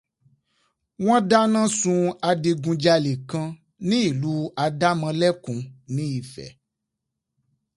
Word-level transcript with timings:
Wọ́n 1.03 1.19
dáná 1.29 1.61
sun 1.77 2.01
adigunjalè 2.29 3.13
kan 3.29 3.47
ni 3.87 3.97
ìlú 4.09 4.31
Adámọlẹ́kun 4.63 5.59
ní 5.95 6.03
Ifẹ̀ 6.19 6.49